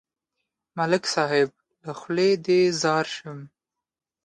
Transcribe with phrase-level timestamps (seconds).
[0.77, 1.49] ملک صاحب،
[1.83, 3.39] له خولې دې ځار شم.